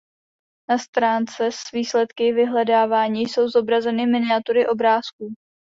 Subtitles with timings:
[0.69, 5.33] Na stránce s výsledky vyhledávání jsou zobrazeny miniatury obrázků.